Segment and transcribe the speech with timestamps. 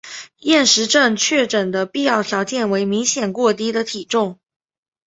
[0.39, 4.39] 厌食症确诊的必要条件为明显过低的体重。